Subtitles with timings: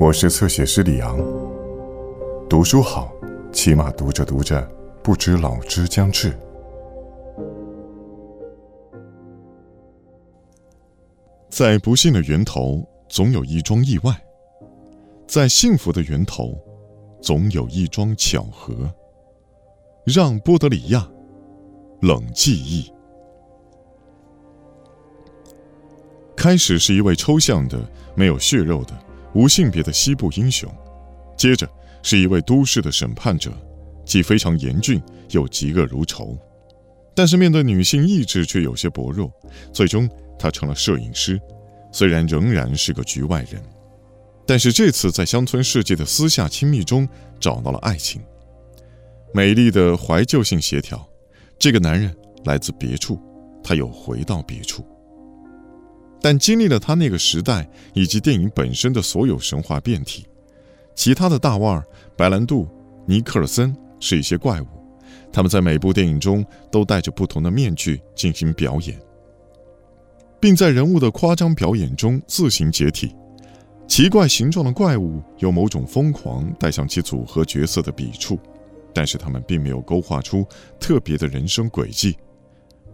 [0.00, 1.16] 我是侧写师李昂。
[2.50, 3.12] 读书好，
[3.52, 4.60] 起码读着读着，
[5.04, 6.36] 不知老之将至。
[11.48, 14.12] 在不幸的源头，总有一桩意外；
[15.28, 16.58] 在幸福的源头，
[17.22, 18.92] 总有一桩巧合。
[20.04, 21.08] 让·波德里亚，
[22.00, 22.92] 冷记忆。
[26.36, 27.78] 开始是一位抽象的、
[28.16, 29.03] 没有血肉的。
[29.34, 30.72] 无性别的西部英雄，
[31.36, 31.68] 接着
[32.02, 33.52] 是一位都市的审判者，
[34.04, 36.38] 既非常严峻又嫉恶如仇，
[37.14, 39.32] 但是面对女性意志却有些薄弱。
[39.72, 41.40] 最终，他成了摄影师，
[41.92, 43.62] 虽然仍然是个局外人，
[44.46, 47.08] 但是这次在乡村世界的私下亲密中
[47.40, 48.22] 找到了爱情。
[49.32, 51.04] 美丽的怀旧性协调，
[51.58, 53.18] 这个男人来自别处，
[53.64, 54.86] 他又回到别处。
[56.24, 60.24] 但经历了他那个时代以及电影本身的所有神话变体，
[60.94, 61.84] 其他的大腕儿
[62.16, 62.66] 白兰度、
[63.06, 64.66] 尼克尔森是一些怪物，
[65.30, 68.98] 他们在每部电影中都戴着不同的面具进行表演，
[70.40, 73.14] 并在人物的夸张表演中自行解体。
[73.86, 78.38] 奇怪形状的怪物有某种疯狂带向其组合角色的笔触，
[78.94, 80.42] 但是他们并没有勾画出
[80.80, 82.16] 特别的人生轨迹，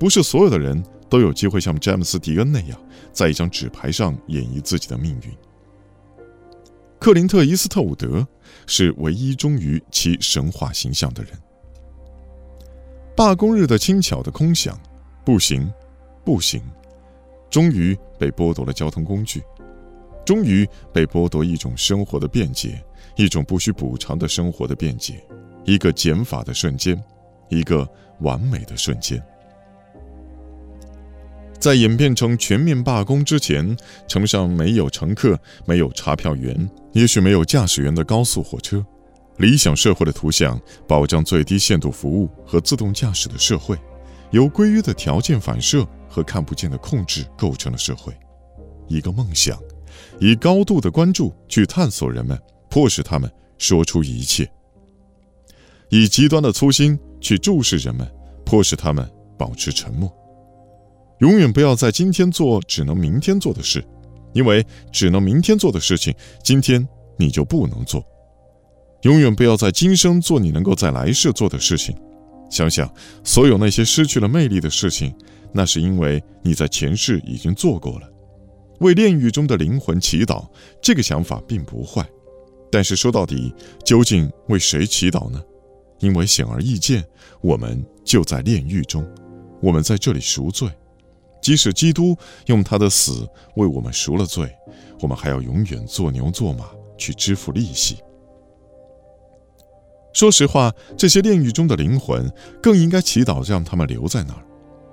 [0.01, 0.83] 不是所有的人。
[1.11, 2.81] 都有机会像詹姆斯·迪恩那样，
[3.13, 5.37] 在一张纸牌上演绎自己的命运。
[7.01, 8.27] 克林特·伊斯特伍德
[8.67, 11.33] 是唯一忠于其神话形象的人。
[13.17, 14.79] 罢工日的轻巧的空想，
[15.25, 15.71] 不行，
[16.25, 16.63] 不行，
[17.51, 19.43] 终于被剥夺了交通工具，
[20.25, 22.83] 终于被剥夺一种生活的便捷，
[23.17, 25.23] 一种不需补偿的生活的便捷，
[25.65, 27.03] 一个减法的瞬间，
[27.49, 27.89] 一个
[28.21, 29.23] 完美的瞬间。
[31.61, 33.77] 在演变成全面罢工之前，
[34.09, 38.85] 城上没有乘客，没有查票员，也许没有驾驶员的高速火车。
[39.37, 40.59] 理想社会的图像，
[40.89, 43.79] 保障最低限度服务和自动驾驶的社会，
[44.31, 48.15] 由规约的条件反射和看不见的控制构成了社会。
[48.89, 49.59] 一个梦想，
[50.19, 52.39] 以高度的关注去探索人们，
[52.71, 54.47] 迫使他们说出一切；
[55.91, 58.11] 以极端的粗心去注视人们，
[58.47, 59.07] 迫使他们
[59.39, 60.11] 保持沉默。
[61.21, 63.85] 永远不要在今天做只能明天做的事，
[64.33, 66.87] 因为只能明天做的事情，今天
[67.19, 68.05] 你就不能做。
[69.03, 71.97] 永远不要在今生做你能够在来世做的事情。
[72.51, 72.93] 想想
[73.23, 75.15] 所有那些失去了魅力的事情，
[75.53, 78.09] 那是因为你在前世已经做过了。
[78.81, 80.49] 为炼狱中的灵魂祈祷，
[80.83, 82.05] 这个想法并不坏。
[82.73, 83.55] 但是说到底，
[83.85, 85.41] 究竟为谁祈祷呢？
[85.99, 87.05] 因为显而易见，
[87.43, 89.07] 我们就在炼狱中，
[89.61, 90.69] 我们在这里赎罪。
[91.41, 94.53] 即使基督用他的死为我们赎了罪，
[95.01, 96.67] 我们还要永远做牛做马
[96.99, 97.99] 去支付利息。
[100.13, 102.31] 说实话，这些炼狱中的灵魂
[102.61, 104.45] 更应该祈祷让他们留在那儿，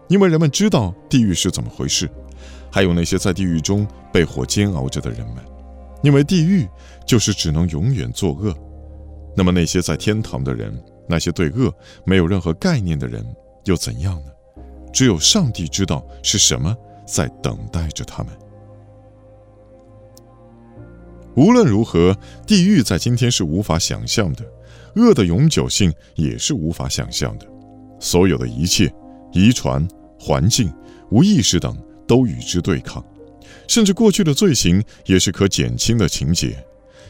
[0.09, 2.09] 因为人们知道地狱是怎么回事。
[2.69, 5.43] 还有那些在地狱中被火煎熬着的人们，
[6.03, 6.67] 因为地狱
[7.05, 8.53] 就是只能永远作恶。
[9.35, 11.73] 那么那些在天堂的人，那些对恶
[12.05, 13.25] 没有任何概念的人，
[13.65, 14.31] 又怎样呢？
[14.91, 16.75] 只有上帝知道是什么
[17.05, 18.33] 在等待着他们。
[21.35, 22.17] 无论如何，
[22.47, 24.43] 地狱在今天是无法想象的，
[24.95, 27.45] 恶的永久性也是无法想象的。
[27.99, 28.91] 所有的一切，
[29.31, 29.87] 遗传、
[30.19, 30.73] 环境、
[31.11, 31.77] 无意识等，
[32.07, 33.03] 都与之对抗。
[33.67, 36.57] 甚至过去的罪行也是可减轻的情节。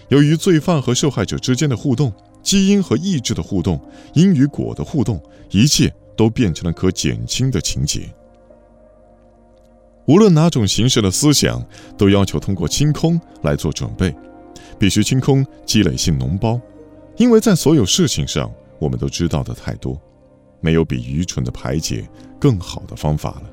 [0.09, 2.11] 由于罪犯和受害者之间的互动，
[2.41, 3.79] 基因和意志的互动，
[4.13, 5.21] 因与果的互动，
[5.51, 5.93] 一切。
[6.17, 8.13] 都变成了可减轻的情节。
[10.07, 11.63] 无论哪种形式的思想，
[11.97, 14.13] 都要求通过清空来做准备，
[14.79, 16.59] 必须清空积累性脓包，
[17.17, 20.01] 因为在所有事情上，我们都知道的太多，
[20.61, 23.49] 没有比愚蠢的排解更好的方法了，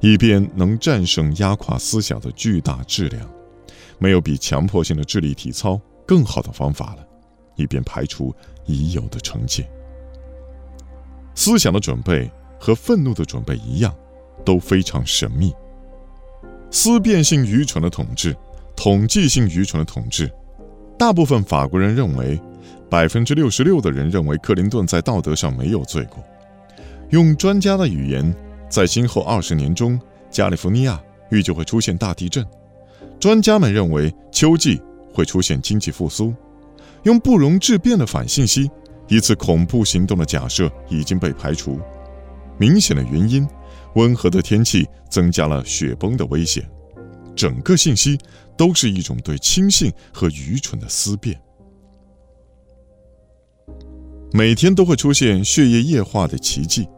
[0.00, 3.24] 以便能战胜压垮思想的巨大质量；
[3.98, 7.06] 没有比强迫性的智力体操更好的方法了，
[7.54, 8.34] 以便排除
[8.66, 9.64] 已有的成见。
[11.34, 13.94] 思想的准备和愤怒的准备一样，
[14.44, 15.52] 都非常神秘。
[16.70, 18.36] 思辨性愚蠢的统治，
[18.74, 20.30] 统计性愚蠢的统治。
[20.98, 22.40] 大部分法国人认为，
[22.88, 26.22] 百分之六十六的人认为克林顿在道德上没有罪过。
[27.10, 28.34] 用专家的语言，
[28.68, 30.00] 在今后二十年中，
[30.30, 31.00] 加利福尼亚
[31.30, 32.44] 预计会出现大地震。
[33.20, 34.80] 专家们认为秋季
[35.12, 36.32] 会出现经济复苏。
[37.04, 38.70] 用不容置辩的反信息。
[39.08, 41.78] 一次恐怖行动的假设已经被排除。
[42.58, 43.46] 明显的原因，
[43.94, 46.68] 温和的天气增加了雪崩的危险。
[47.36, 48.16] 整个信息
[48.56, 51.36] 都是一种对轻信和愚蠢的思辨。
[54.32, 56.88] 每天都会出现血液液化的奇迹，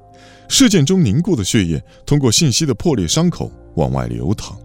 [0.48, 4.58] 事件中凝固的血液通过信息的破裂伤口往外流淌。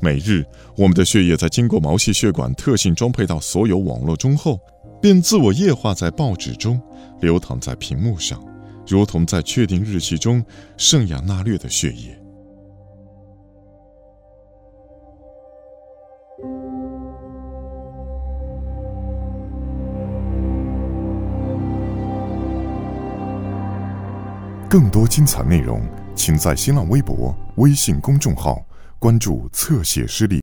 [0.00, 0.44] 每日，
[0.76, 4.60] 我们的血液在经过毛细血管特性装配到所有网络中后，
[5.00, 6.80] 便自我液化在报纸中，
[7.20, 8.42] 流淌在屏幕上，
[8.86, 10.44] 如同在确定日期中
[10.76, 12.18] 圣雅纳略的血液。
[24.68, 25.80] 更多精彩内容，
[26.14, 28.62] 请在新浪微博、微信公众号
[28.98, 30.36] 关注“侧写师里”。